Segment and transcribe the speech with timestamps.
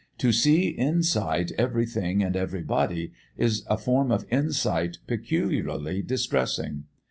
[0.17, 6.85] To see inside everything and everybody is a form of insight peculiarly distressing.